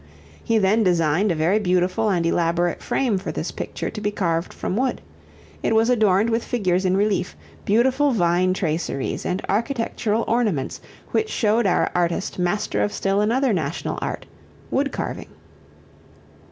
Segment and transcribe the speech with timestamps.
[0.43, 4.51] He then designed a very beautiful and elaborate frame for this picture to be carved
[4.51, 4.99] from wood.
[5.61, 11.67] It was adorned with figures in relief, beautiful vine traceries and architectural ornaments which showed
[11.67, 14.25] our artist master of still another national art
[14.71, 15.29] wood carving.